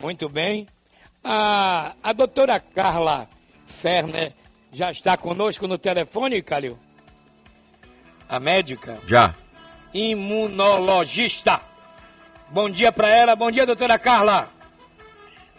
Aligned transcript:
Muito 0.00 0.30
bem. 0.30 0.66
A, 1.22 1.94
a 2.02 2.12
doutora 2.14 2.58
Carla 2.58 3.28
Ferner 3.66 4.32
já 4.72 4.90
está 4.90 5.16
conosco 5.16 5.68
no 5.68 5.76
telefone, 5.76 6.40
Calil? 6.40 6.78
A 8.26 8.40
médica? 8.40 8.98
Já. 9.06 9.34
Imunologista. 9.92 11.60
Bom 12.48 12.70
dia 12.70 12.90
para 12.90 13.10
ela. 13.10 13.36
Bom 13.36 13.50
dia, 13.50 13.66
doutora 13.66 13.98
Carla. 13.98 14.48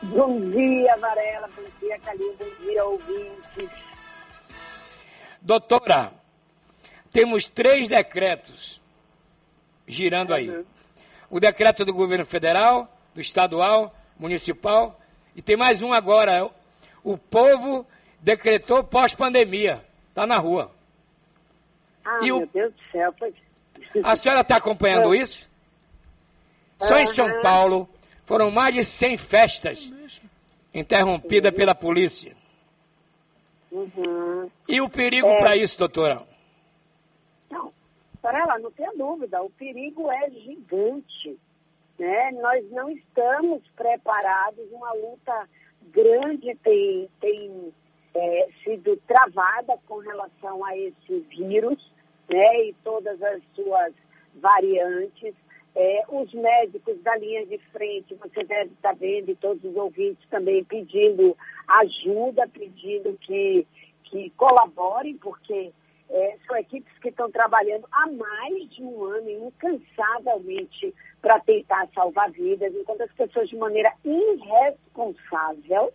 Bom 0.02 0.50
dia, 0.50 0.98
Varela. 0.98 1.48
Bom 1.56 1.64
dia, 1.80 2.00
Calil. 2.00 2.36
Bom 2.40 2.66
dia, 2.66 2.84
ouvintes. 2.84 3.70
Doutora, 5.40 6.12
temos 7.12 7.48
três 7.48 7.88
decretos 7.88 8.82
girando 9.88 10.34
aí. 10.34 10.50
Uhum. 10.50 10.66
O 11.30 11.40
decreto 11.40 11.86
do 11.86 11.94
governo 11.94 12.26
federal, 12.26 12.92
do 13.14 13.22
estadual, 13.22 13.94
municipal, 14.22 15.02
e 15.36 15.42
tem 15.42 15.58
mais 15.58 15.82
um 15.82 15.92
agora. 15.92 16.50
O 17.04 17.18
povo 17.18 17.86
decretou 18.22 18.84
pós-pandemia. 18.84 19.84
Está 20.10 20.28
na 20.28 20.38
rua. 20.38 20.72
Ah, 22.06 22.20
e 22.22 22.26
meu 22.26 22.38
o... 22.44 22.46
Deus 22.46 22.72
do 22.74 22.82
céu. 22.92 23.14
Pois... 23.18 23.34
A 24.06 24.16
senhora 24.16 24.42
está 24.42 24.58
acompanhando 24.58 25.16
isso? 25.16 25.50
Só 26.80 26.98
em 26.98 27.06
São 27.06 27.42
Paulo 27.42 27.90
foram 28.26 28.52
mais 28.52 28.76
de 28.76 28.84
100 28.84 29.18
festas 29.18 29.92
interrompidas 30.74 31.54
pela 31.54 31.74
polícia. 31.74 32.36
Uhum. 33.72 34.50
E 34.68 34.82
o 34.82 34.90
perigo 34.90 35.28
é... 35.28 35.38
para 35.40 35.56
isso, 35.56 35.78
doutora? 35.78 36.24
Não, 37.50 37.74
para 38.22 38.40
ela, 38.40 38.60
não 38.60 38.72
tenha 38.72 38.92
dúvida, 38.94 39.42
o 39.42 39.50
perigo 39.50 40.12
é 40.12 40.30
gigante. 40.30 41.38
Né? 42.02 42.32
Nós 42.32 42.68
não 42.72 42.90
estamos 42.90 43.62
preparados, 43.76 44.66
uma 44.72 44.92
luta 44.94 45.48
grande 45.92 46.56
tem, 46.64 47.08
tem 47.20 47.72
é, 48.16 48.48
sido 48.64 48.98
travada 49.06 49.78
com 49.88 50.00
relação 50.00 50.66
a 50.66 50.76
esse 50.76 51.20
vírus 51.30 51.78
né? 52.28 52.70
e 52.70 52.74
todas 52.84 53.22
as 53.22 53.44
suas 53.54 53.94
variantes. 54.34 55.36
É, 55.76 56.04
os 56.10 56.34
médicos 56.34 57.00
da 57.04 57.16
linha 57.18 57.46
de 57.46 57.60
frente, 57.72 58.16
você 58.16 58.44
deve 58.46 58.72
estar 58.74 58.96
vendo, 58.96 59.30
e 59.30 59.36
todos 59.36 59.64
os 59.64 59.76
ouvintes 59.76 60.28
também 60.28 60.64
pedindo 60.64 61.38
ajuda, 61.68 62.48
pedindo 62.48 63.16
que, 63.22 63.68
que 64.06 64.32
colaborem, 64.32 65.18
porque 65.18 65.72
é, 66.12 66.38
são 66.46 66.58
equipes 66.58 66.92
que 67.00 67.10
estão 67.10 67.32
trabalhando 67.32 67.88
há 67.92 68.08
mais 68.08 68.70
de 68.70 68.84
um 68.84 69.06
ano 69.06 69.30
incansavelmente 69.30 70.94
para 71.22 71.40
tentar 71.40 71.88
salvar 71.94 72.30
vidas, 72.32 72.74
enquanto 72.74 73.02
as 73.02 73.12
pessoas 73.14 73.48
de 73.50 73.56
maneira 73.56 73.94
irresponsável, 74.04 75.94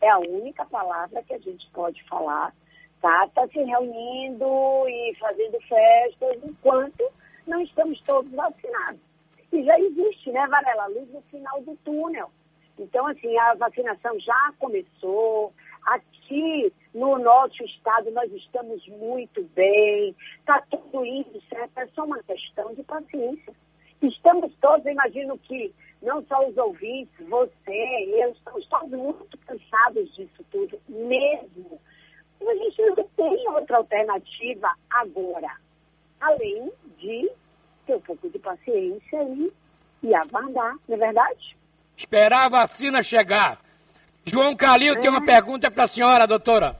é 0.00 0.08
a 0.08 0.18
única 0.18 0.64
palavra 0.64 1.22
que 1.22 1.34
a 1.34 1.38
gente 1.38 1.68
pode 1.72 2.02
falar, 2.04 2.54
tá? 3.00 3.26
Está 3.26 3.46
se 3.48 3.62
reunindo 3.62 4.46
e 4.88 5.16
fazendo 5.18 5.60
festas 5.62 6.38
enquanto 6.44 7.04
não 7.46 7.60
estamos 7.60 8.00
todos 8.02 8.30
vacinados. 8.32 9.00
E 9.52 9.62
já 9.64 9.78
existe, 9.80 10.30
né, 10.30 10.46
Varela, 10.46 10.86
luz 10.86 11.10
no 11.10 11.22
final 11.22 11.60
do 11.62 11.74
túnel. 11.84 12.30
Então, 12.78 13.06
assim, 13.06 13.36
a 13.36 13.54
vacinação 13.54 14.18
já 14.20 14.52
começou. 14.58 15.52
Aqui 15.88 16.70
no 16.92 17.18
nosso 17.18 17.64
estado 17.64 18.10
nós 18.10 18.30
estamos 18.32 18.86
muito 18.88 19.42
bem, 19.54 20.14
está 20.40 20.60
tudo 20.70 21.04
indo 21.04 21.40
certo, 21.48 21.78
é 21.78 21.86
só 21.94 22.04
uma 22.04 22.22
questão 22.22 22.74
de 22.74 22.82
paciência. 22.82 23.54
Estamos 24.02 24.52
todos, 24.60 24.84
imagino 24.86 25.38
que 25.38 25.74
não 26.02 26.22
só 26.26 26.46
os 26.46 26.56
ouvintes, 26.58 27.26
você, 27.26 28.22
eu, 28.22 28.32
estamos 28.32 28.66
todos 28.66 28.90
muito 28.90 29.38
cansados 29.38 30.14
disso 30.14 30.44
tudo, 30.50 30.78
mesmo. 30.88 31.80
A 32.46 32.54
gente 32.54 32.82
não 32.82 32.94
tem 33.16 33.48
outra 33.48 33.78
alternativa 33.78 34.70
agora, 34.90 35.56
além 36.20 36.70
de 36.98 37.30
ter 37.86 37.96
um 37.96 38.00
pouco 38.00 38.28
de 38.28 38.38
paciência 38.38 39.22
e, 39.22 39.52
e 40.02 40.14
aguardar, 40.14 40.76
não 40.86 40.96
é 40.96 40.98
verdade? 40.98 41.56
Esperar 41.96 42.44
a 42.44 42.48
vacina 42.50 43.02
chegar. 43.02 43.58
João 44.24 44.54
Calil 44.56 44.94
é. 44.94 44.98
tem 44.98 45.10
uma 45.10 45.24
pergunta 45.24 45.70
para 45.70 45.84
a 45.84 45.86
senhora, 45.86 46.26
doutora. 46.26 46.76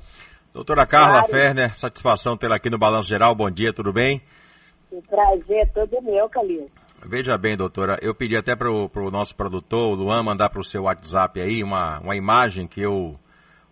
Doutora 0.52 0.86
Carla 0.86 1.20
claro. 1.20 1.32
Ferner, 1.32 1.74
satisfação 1.74 2.36
tê-la 2.36 2.56
aqui 2.56 2.68
no 2.68 2.78
Balanço 2.78 3.08
Geral. 3.08 3.34
Bom 3.34 3.50
dia, 3.50 3.72
tudo 3.72 3.92
bem? 3.92 4.20
O 4.90 5.02
prazer 5.02 5.58
é 5.58 5.66
todo 5.66 6.02
meu, 6.02 6.28
Calil. 6.28 6.70
Veja 7.06 7.38
bem, 7.38 7.56
doutora, 7.56 7.96
eu 8.02 8.12
pedi 8.14 8.36
até 8.36 8.56
para 8.56 8.70
o 8.70 9.10
nosso 9.10 9.36
produtor, 9.36 9.92
o 9.92 9.94
Luan, 9.94 10.22
mandar 10.22 10.50
para 10.50 10.60
o 10.60 10.64
seu 10.64 10.82
WhatsApp 10.82 11.40
aí 11.40 11.62
uma, 11.62 12.00
uma 12.00 12.16
imagem 12.16 12.66
que 12.66 12.80
eu 12.80 13.18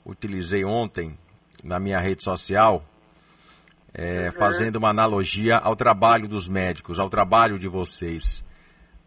utilizei 0.04 0.64
ontem 0.64 1.18
na 1.64 1.80
minha 1.80 1.98
rede 1.98 2.22
social, 2.22 2.84
é, 3.92 4.26
uhum. 4.26 4.32
fazendo 4.32 4.76
uma 4.76 4.90
analogia 4.90 5.56
ao 5.56 5.74
trabalho 5.74 6.28
dos 6.28 6.48
médicos, 6.48 7.00
ao 7.00 7.10
trabalho 7.10 7.58
de 7.58 7.66
vocês. 7.66 8.44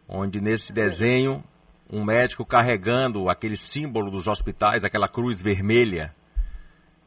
Onde 0.06 0.40
nesse 0.40 0.72
desenho, 0.72 1.42
um 1.92 2.04
médico 2.04 2.44
carregando 2.44 3.28
aquele 3.28 3.56
símbolo 3.56 4.10
dos 4.10 4.28
hospitais, 4.28 4.84
aquela 4.84 5.08
cruz 5.08 5.42
vermelha, 5.42 6.14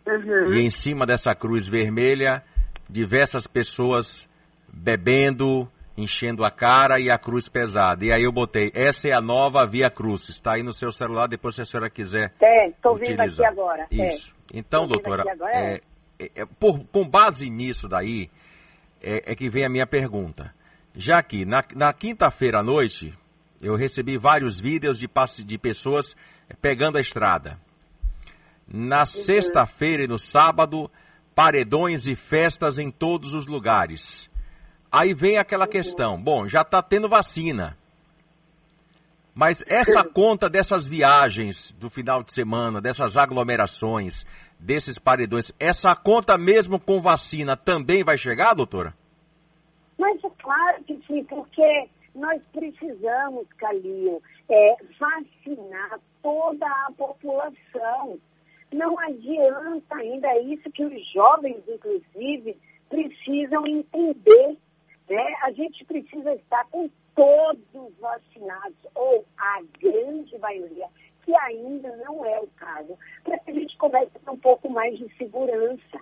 uhum. 0.06 0.54
e 0.54 0.62
em 0.62 0.70
cima 0.70 1.06
dessa 1.06 1.34
cruz 1.34 1.68
vermelha, 1.68 2.44
diversas 2.90 3.48
pessoas 3.48 4.30
bebendo, 4.72 5.70
enchendo 5.98 6.44
a 6.44 6.52
cara 6.52 7.00
e 7.00 7.10
a 7.10 7.18
cruz 7.18 7.48
pesada. 7.48 8.04
E 8.04 8.12
aí 8.12 8.24
eu 8.24 8.32
botei, 8.32 8.72
essa 8.74 9.08
é 9.08 9.14
a 9.14 9.22
nova 9.22 9.66
Via 9.66 9.90
Cruz. 9.90 10.30
Está 10.30 10.56
aí 10.56 10.64
no 10.64 10.74
seu 10.74 10.92
celular, 10.92 11.28
depois 11.28 11.56
se 11.56 11.62
a 11.62 11.66
senhora 11.66 11.90
quiser. 11.90 12.34
É, 12.42 12.68
estou 12.70 12.98
vendo 12.98 13.22
aqui 13.22 13.46
agora. 13.46 13.88
É. 13.92 14.08
Isso. 14.08 14.34
É. 14.54 14.58
Então, 14.58 14.88
doutora, 14.88 15.24
é, 15.54 15.82
é, 16.20 16.32
é, 16.36 16.46
por, 16.60 16.84
com 16.86 17.08
base 17.08 17.50
nisso 17.50 17.88
daí, 17.88 18.30
é, 19.02 19.32
é, 19.32 19.36
que 19.36 19.50
vem 19.50 19.66
a 19.66 19.70
minha 19.70 19.88
pergunta. 19.88 20.54
Já 20.96 21.24
que 21.24 21.46
na, 21.46 21.64
na 21.76 21.92
quinta-feira 21.94 22.60
à 22.60 22.64
noite, 22.64 23.14
eu 23.64 23.76
recebi 23.76 24.18
vários 24.18 24.60
vídeos 24.60 25.00
de, 25.00 25.10
de 25.46 25.58
pessoas 25.58 26.16
pegando 26.62 26.98
a 26.98 27.02
estrada. 27.02 27.58
Na 28.68 29.00
uhum. 29.00 29.06
sexta-feira 29.06 30.04
e 30.04 30.08
no 30.08 30.18
sábado, 30.18 30.92
paredões 31.34 32.06
e 32.06 32.16
festas 32.16 32.78
em 32.78 32.92
todos 32.92 33.34
os 33.34 33.48
lugares. 33.48 34.30
Aí 34.92 35.14
vem 35.14 35.38
aquela 35.38 35.66
uhum. 35.66 35.72
questão, 35.72 36.22
bom, 36.22 36.48
já 36.48 36.62
está 36.62 36.82
tendo 36.82 37.08
vacina. 37.08 37.78
Mas 39.34 39.64
essa 39.66 40.04
conta 40.04 40.48
dessas 40.48 40.88
viagens 40.88 41.72
do 41.80 41.90
final 41.90 42.22
de 42.22 42.32
semana, 42.32 42.80
dessas 42.80 43.18
aglomerações, 43.18 44.26
desses 44.60 45.00
paredões, 45.00 45.52
essa 45.60 45.96
conta 45.96 46.38
mesmo 46.38 46.80
com 46.80 47.02
vacina 47.02 47.58
também 47.58 48.04
vai 48.04 48.18
chegar, 48.18 48.54
doutora? 48.54 48.94
Mas 49.98 50.24
é 50.24 50.30
claro 50.38 50.84
que 50.84 51.00
sim, 51.08 51.24
porque 51.24 51.90
nós 52.16 52.42
precisamos, 52.52 53.48
Calil, 53.58 54.22
é, 54.50 54.78
vacinar 55.00 56.00
toda 56.22 56.68
a 56.68 56.92
população. 56.96 58.20
Não 58.72 58.98
adianta 59.00 59.96
ainda 59.96 60.40
isso 60.40 60.70
que 60.72 60.84
os 60.84 61.12
jovens, 61.12 61.64
inclusive, 61.68 62.58
precisam 62.90 63.66
entender. 63.68 64.58
Né? 65.10 65.36
A 65.44 65.52
gente 65.52 65.84
precisa 65.86 66.34
estar 66.34 66.66
com 66.70 66.90
todos 67.16 67.94
vacinados, 68.00 68.78
ou 68.96 69.26
a 69.38 69.62
grande 69.80 70.38
maioria, 70.40 70.88
que 71.24 71.36
ainda 71.36 71.96
não 71.98 72.26
é 72.26 72.40
o 72.40 72.48
caso, 72.56 72.98
para 73.24 73.38
que 73.40 73.52
a 73.52 73.54
gente 73.54 73.78
comece 73.78 74.12
a 74.16 74.20
ter 74.20 74.30
um 74.30 74.38
pouco 74.38 74.70
mais 74.70 74.98
de 74.98 75.08
segurança. 75.18 76.00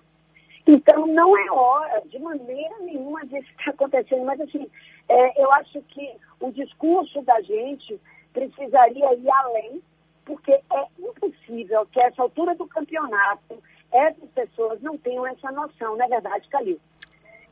Então, 0.66 1.06
não 1.06 1.36
é 1.36 1.50
hora, 1.50 2.02
de 2.06 2.18
maneira 2.18 2.78
nenhuma, 2.80 3.26
disso 3.26 3.48
está 3.58 3.70
acontecendo, 3.72 4.24
mas 4.24 4.40
assim, 4.40 4.70
é, 5.12 5.42
eu 5.42 5.52
acho 5.52 5.82
que 5.82 6.16
o 6.40 6.50
discurso 6.50 7.20
da 7.22 7.40
gente 7.42 8.00
precisaria 8.32 9.14
ir 9.14 9.30
além, 9.30 9.82
porque 10.24 10.52
é 10.52 10.86
impossível 10.98 11.86
que 11.86 12.00
a 12.00 12.06
essa 12.06 12.22
altura 12.22 12.54
do 12.54 12.66
campeonato 12.66 13.62
essas 13.92 14.30
pessoas 14.30 14.80
não 14.80 14.96
tenham 14.96 15.26
essa 15.26 15.52
noção, 15.52 15.96
não 15.96 16.04
é 16.06 16.08
verdade, 16.08 16.48
Calil? 16.48 16.80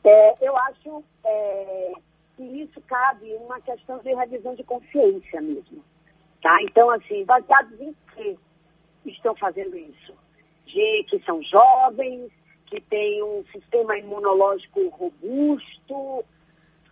É, 0.03 0.35
eu 0.41 0.57
acho 0.57 1.03
é, 1.23 1.93
que 2.35 2.43
isso 2.43 2.81
cabe 2.81 3.31
uma 3.35 3.61
questão 3.61 3.99
de 3.99 4.11
revisão 4.11 4.55
de 4.55 4.63
consciência 4.63 5.39
mesmo. 5.39 5.83
Tá? 6.41 6.57
Então, 6.63 6.89
assim, 6.89 7.23
baseados 7.23 7.79
em 7.79 7.95
que 8.15 8.39
estão 9.05 9.35
fazendo 9.35 9.77
isso? 9.77 10.15
De 10.65 11.03
que 11.07 11.21
são 11.23 11.43
jovens, 11.43 12.31
que 12.65 12.81
têm 12.81 13.21
um 13.21 13.45
sistema 13.51 13.95
imunológico 13.97 14.87
robusto. 14.89 16.25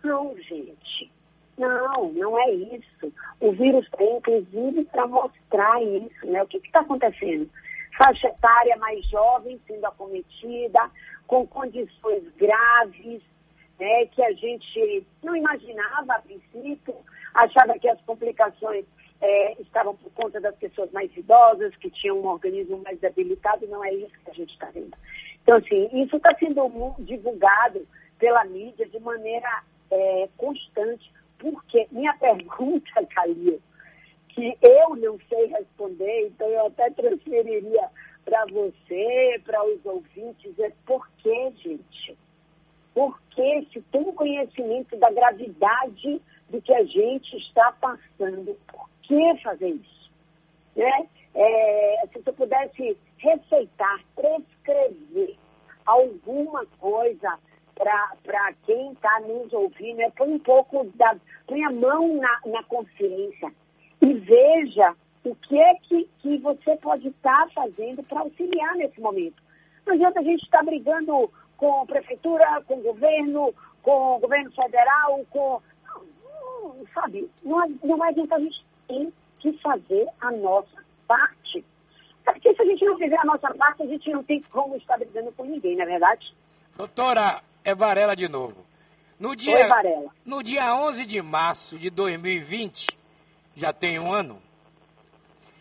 Não, 0.02 0.36
gente. 0.38 1.10
Não, 1.58 2.12
não 2.12 2.38
é 2.38 2.50
isso. 2.52 3.12
O 3.38 3.52
vírus 3.52 3.88
tem, 3.96 4.16
inclusive, 4.16 4.84
para 4.86 5.06
mostrar 5.06 5.82
isso, 5.82 6.26
né? 6.26 6.42
O 6.42 6.46
que 6.46 6.56
está 6.58 6.80
acontecendo? 6.80 7.50
Faixa 7.98 8.28
etária 8.28 8.76
mais 8.78 9.04
jovem 9.06 9.60
sendo 9.66 9.84
acometida, 9.84 10.90
com 11.26 11.46
condições 11.46 12.24
graves, 12.36 13.22
né, 13.78 14.06
que 14.06 14.22
a 14.22 14.32
gente 14.32 15.06
não 15.22 15.34
imaginava 15.34 16.14
a 16.14 16.20
princípio, 16.20 16.94
achava 17.34 17.78
que 17.78 17.88
as 17.88 18.00
complicações 18.02 18.84
é, 19.20 19.60
estavam 19.60 19.96
por 19.96 20.10
conta 20.12 20.40
das 20.40 20.54
pessoas 20.56 20.90
mais 20.92 21.14
idosas, 21.16 21.74
que 21.76 21.90
tinham 21.90 22.18
um 22.18 22.26
organismo 22.26 22.78
mais 22.84 22.98
debilitado, 23.00 23.66
não 23.66 23.84
é 23.84 23.92
isso 23.92 24.12
que 24.24 24.30
a 24.30 24.34
gente 24.34 24.52
está 24.52 24.66
vendo. 24.66 24.96
Então, 25.42 25.56
assim, 25.56 25.88
isso 26.02 26.16
está 26.16 26.34
sendo 26.38 26.94
divulgado 26.98 27.86
pela 28.18 28.44
mídia 28.44 28.86
de 28.86 28.98
maneira 29.00 29.62
é, 29.90 30.28
constante, 30.36 31.12
porque 31.38 31.86
minha 31.90 32.14
pergunta, 32.18 33.06
Calil, 33.14 33.60
que 34.28 34.56
eu 34.62 34.96
não 34.96 35.18
sei 35.28 35.46
responder, 35.46 36.28
então 36.28 36.48
eu 36.48 36.66
até 36.66 36.90
transferiria 36.90 37.88
para 38.24 38.44
você, 38.46 39.40
para 39.44 39.64
os 39.64 39.84
ouvintes, 39.84 40.58
é 40.58 40.72
por 40.86 41.08
que, 41.18 41.52
gente? 41.56 42.16
Por 42.94 43.20
que 43.30 43.66
se 43.72 43.80
tem 43.82 44.04
conhecimento 44.12 44.96
da 44.96 45.10
gravidade 45.10 46.20
do 46.48 46.60
que 46.60 46.72
a 46.72 46.84
gente 46.84 47.36
está 47.36 47.72
passando, 47.72 48.56
por 48.66 48.88
que 49.02 49.36
fazer 49.42 49.70
isso? 49.70 50.10
Né? 50.76 51.08
É, 51.34 52.08
se 52.12 52.18
você 52.20 52.32
pudesse 52.32 52.96
receitar, 53.18 54.00
prescrever 54.14 55.36
alguma 55.86 56.66
coisa 56.78 57.38
para 58.22 58.52
quem 58.66 58.92
está 58.92 59.20
nos 59.20 59.52
ouvindo, 59.52 60.00
é 60.02 60.10
põe 60.10 60.28
um 60.28 60.38
pouco 60.38 60.84
da. 60.94 61.16
põe 61.46 61.64
a 61.64 61.70
mão 61.70 62.16
na, 62.16 62.40
na 62.46 62.62
consciência 62.64 63.50
e 64.02 64.12
veja 64.14 64.94
o 65.24 65.34
que 65.34 65.58
é 65.58 65.74
que, 65.76 66.08
que 66.18 66.38
você 66.38 66.76
pode 66.76 67.08
estar 67.08 67.46
tá 67.46 67.50
fazendo 67.54 68.02
para 68.02 68.20
auxiliar 68.20 68.74
nesse 68.76 69.00
momento. 69.00 69.42
Não 69.86 69.94
adianta 69.94 70.20
a 70.20 70.22
gente 70.22 70.42
estar 70.44 70.58
tá 70.58 70.64
brigando 70.64 71.30
com 71.56 71.82
a 71.82 71.86
prefeitura, 71.86 72.62
com 72.66 72.74
o 72.74 72.82
governo, 72.82 73.54
com 73.82 74.16
o 74.16 74.18
governo 74.18 74.50
federal, 74.52 75.24
com. 75.30 75.60
Sabe, 76.92 77.30
não, 77.42 77.66
não 77.82 78.02
adianta 78.02 78.36
a 78.36 78.40
gente 78.40 78.64
tem 78.86 79.12
que 79.38 79.52
fazer 79.58 80.06
a 80.20 80.30
nossa 80.30 80.84
parte. 81.06 81.64
Porque 82.24 82.54
se 82.54 82.62
a 82.62 82.64
gente 82.66 82.84
não 82.84 82.98
fizer 82.98 83.18
a 83.18 83.24
nossa 83.24 83.52
parte, 83.54 83.82
a 83.82 83.86
gente 83.86 84.10
não 84.10 84.22
tem 84.22 84.42
como 84.42 84.76
estar 84.76 84.98
brigando 84.98 85.32
com 85.32 85.44
ninguém, 85.44 85.76
não 85.76 85.84
é 85.84 85.86
verdade? 85.86 86.34
Doutora, 86.76 87.42
é 87.64 87.74
Varela 87.74 88.14
de 88.16 88.28
novo. 88.28 88.66
No 89.18 89.36
dia, 89.36 89.56
Oi, 89.56 89.68
Varela. 89.68 90.10
No 90.24 90.42
dia 90.42 90.74
11 90.74 91.04
de 91.04 91.20
março 91.20 91.78
de 91.78 91.90
2020, 91.90 92.88
já 93.54 93.72
tem 93.72 93.98
um 93.98 94.12
ano, 94.12 94.40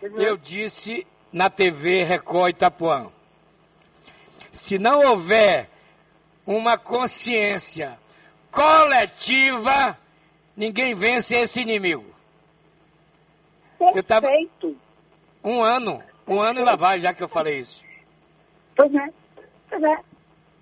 uhum. 0.02 0.18
eu 0.18 0.38
disse 0.38 1.06
na 1.32 1.50
TV 1.50 2.04
Record 2.04 2.52
Itapuã, 2.52 3.12
se 4.52 4.80
não 4.80 5.06
houver 5.06 5.70
uma 6.46 6.78
consciência 6.78 8.00
coletiva, 8.52 9.98
ninguém 10.56 10.96
vence 10.96 11.36
esse 11.36 11.62
inimigo. 11.62 12.06
Perfeito. 13.78 13.98
Eu 13.98 14.04
tava 14.04 14.28
um 15.44 15.62
ano, 15.62 16.04
um 16.28 16.42
ano 16.42 16.60
e 16.60 16.64
lá 16.64 16.76
vai, 16.76 17.00
já 17.00 17.14
que 17.14 17.24
eu 17.24 17.30
falei 17.30 17.60
isso. 17.60 17.84
Pois 18.76 18.94
é, 18.94 19.10
pois 19.70 19.84
é. 19.84 20.09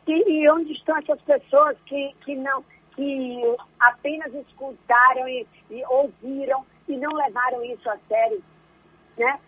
E, 0.07 0.41
e 0.41 0.49
onde 0.49 0.71
estão 0.71 0.97
essas 0.97 1.21
pessoas 1.21 1.77
que, 1.85 2.15
que 2.21 2.35
não, 2.35 2.63
que 2.95 3.41
apenas 3.79 4.33
escutaram 4.33 5.27
e, 5.27 5.45
e 5.69 5.83
ouviram 5.85 6.65
e 6.87 6.95
não 6.97 7.11
levaram 7.13 7.63
isso 7.65 7.89
a 7.89 7.97
sério, 8.07 8.41
né? 9.17 9.39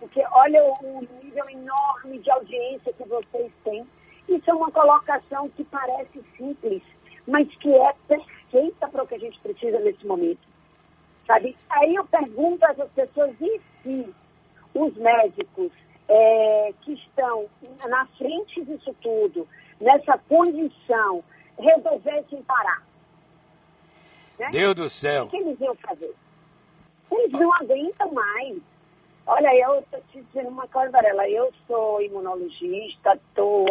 Porque 0.00 0.22
olha 0.32 0.62
o, 0.64 1.06
nível 1.22 1.48
enorme 1.48 2.18
de 2.18 2.30
audiência 2.30 2.92
que 2.92 3.04
vocês 3.04 3.52
têm. 3.64 3.86
Isso 4.28 4.50
é 4.50 4.54
uma 4.54 4.70
colocação 4.70 5.48
que 5.50 5.64
parece 5.64 6.22
simples, 6.36 6.82
mas 7.26 7.46
que 7.56 7.72
é 7.72 7.94
perfeita 8.08 8.88
para 8.88 9.04
o 9.04 9.06
que 9.06 9.14
a 9.14 9.18
gente 9.18 9.38
precisa 9.40 9.78
nesse 9.80 10.06
momento. 10.06 10.40
Sabe? 11.26 11.56
Aí 11.68 11.94
eu 11.94 12.04
pergunto 12.06 12.64
a 12.64 12.70
essas 12.70 12.90
pessoas, 12.90 13.34
e 13.40 13.60
se 13.82 14.14
os 14.74 14.94
médicos 14.96 15.70
é, 16.08 16.74
que 16.82 16.94
estão 16.94 17.46
na 17.88 18.06
frente 18.18 18.64
disso 18.64 18.94
tudo, 19.00 19.46
nessa 19.80 20.18
condição, 20.28 21.24
resolvessem 21.58 22.42
parar? 22.42 22.82
Né? 24.38 24.50
Deus 24.50 24.74
do 24.74 24.88
céu! 24.88 25.24
O 25.24 25.28
que 25.28 25.36
eles 25.36 25.60
iam 25.60 25.74
fazer? 25.76 26.14
Eles 27.10 27.32
não 27.32 27.52
aguentam 27.54 28.12
mais. 28.12 28.58
Olha, 29.26 29.54
eu 29.56 29.80
estou 29.80 30.00
te 30.10 30.22
dizendo 30.22 30.48
uma 30.48 30.66
coisa, 30.68 30.90
Varela, 30.90 31.28
eu 31.28 31.52
sou 31.66 32.00
imunologista, 32.02 33.14
estou 33.14 33.66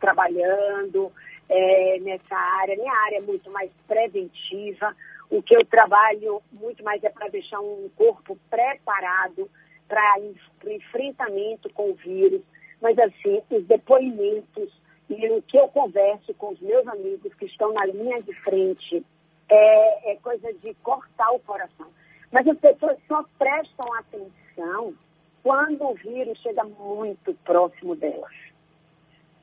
trabalhando 0.00 1.12
é, 1.48 1.98
nessa 2.00 2.34
área. 2.34 2.76
Minha 2.76 2.92
área 2.92 3.18
é 3.18 3.20
muito 3.20 3.50
mais 3.50 3.70
preventiva. 3.86 4.94
O 5.30 5.42
que 5.42 5.54
eu 5.54 5.64
trabalho 5.64 6.42
muito 6.52 6.82
mais 6.82 7.02
é 7.04 7.10
para 7.10 7.28
deixar 7.28 7.60
um 7.60 7.88
corpo 7.96 8.38
preparado 8.48 9.50
para 9.86 10.16
o 10.64 10.70
enfrentamento 10.70 11.70
com 11.70 11.90
o 11.90 11.94
vírus. 11.94 12.42
Mas, 12.80 12.98
assim, 12.98 13.42
os 13.50 13.64
depoimentos 13.66 14.72
e 15.18 15.30
o 15.30 15.42
que 15.42 15.56
eu 15.56 15.68
converso 15.68 16.32
com 16.34 16.52
os 16.52 16.60
meus 16.60 16.86
amigos 16.86 17.32
que 17.34 17.46
estão 17.46 17.72
na 17.72 17.84
linha 17.86 18.22
de 18.22 18.32
frente 18.40 19.04
é, 19.48 20.12
é 20.12 20.16
coisa 20.16 20.52
de 20.54 20.74
cortar 20.82 21.30
o 21.32 21.40
coração. 21.40 21.86
Mas 22.30 22.46
as 22.48 22.58
pessoas 22.58 22.98
só 23.06 23.24
prestam 23.38 23.92
atenção 23.94 24.94
quando 25.42 25.84
o 25.84 25.94
vírus 25.94 26.38
chega 26.40 26.64
muito 26.64 27.34
próximo 27.44 27.94
delas. 27.94 28.32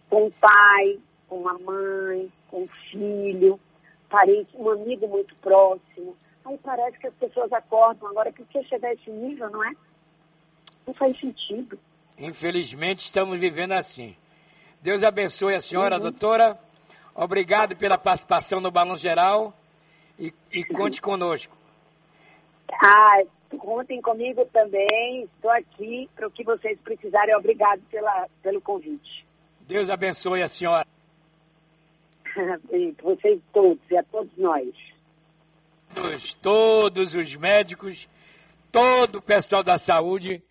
Com 0.09 0.27
o 0.27 0.31
pai, 0.31 1.00
com 1.29 1.47
a 1.47 1.57
mãe, 1.59 2.31
com 2.50 2.63
o 2.63 2.69
filho, 2.89 3.59
parente, 4.09 4.50
um 4.56 4.69
amigo 4.69 5.07
muito 5.07 5.33
próximo. 5.35 6.18
Aí 6.44 6.57
parece 6.62 6.97
que 6.97 7.07
as 7.07 7.13
pessoas 7.13 7.53
acordam 7.53 8.09
agora, 8.09 8.31
que 8.31 8.44
chegar 8.63 8.89
a 8.89 8.94
esse 8.94 9.09
nível, 9.09 9.50
não 9.50 9.63
é? 9.63 9.73
Não 10.85 10.94
faz 10.94 11.18
sentido. 11.19 11.79
Infelizmente 12.18 13.00
estamos 13.00 13.39
vivendo 13.39 13.71
assim. 13.71 14.15
Deus 14.81 15.04
abençoe 15.04 15.54
a 15.54 15.62
senhora, 15.62 15.95
uhum. 15.98 16.01
doutora. 16.01 16.60
Obrigado 17.13 17.75
pela 17.75 18.00
participação 18.00 18.60
no 18.60 18.72
Balão 18.72 18.98
Geral 18.98 19.54
e, 20.18 20.33
e 20.51 20.63
conte 20.63 21.00
conosco. 21.00 21.56
Ah, 22.83 23.22
contem 23.60 24.01
comigo 24.01 24.44
também. 24.51 25.24
Estou 25.24 25.51
aqui 25.51 26.10
para 26.16 26.28
o 26.28 26.31
que 26.31 26.44
vocês 26.44 26.80
precisarem. 26.80 27.36
Obrigado 27.36 27.81
pela, 27.92 28.28
pelo 28.42 28.60
convite. 28.60 29.24
Deus 29.62 29.88
abençoe 29.89 30.42
a 30.42 30.48
senhora. 30.48 30.88
vocês 33.04 33.39
todos 33.54 33.80
e 33.92 33.98
a 33.98 34.04
todos 34.04 34.36
nós. 34.36 34.74
Todos, 35.94 36.33
todos 36.33 37.13
os 37.13 37.36
médicos, 37.36 38.07
todo 38.72 39.18
o 39.18 39.22
pessoal 39.22 39.63
da 39.63 39.78
saúde. 39.78 40.42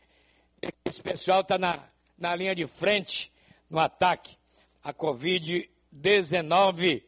Esse 0.85 1.03
pessoal 1.03 1.41
está 1.41 1.59
na, 1.59 1.81
na 2.17 2.37
linha 2.37 2.55
de 2.55 2.67
frente 2.69 3.33
no 3.71 3.81
ataque 3.81 4.39
à 4.83 4.93
Covid-19. 4.93 7.03